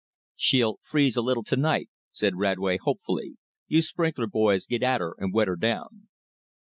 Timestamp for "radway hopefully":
2.37-3.35